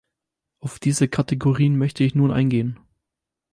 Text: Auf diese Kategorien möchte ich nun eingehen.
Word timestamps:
Auf 0.61 0.79
diese 0.79 1.07
Kategorien 1.07 1.77
möchte 1.77 2.03
ich 2.03 2.15
nun 2.15 2.31
eingehen. 2.31 2.79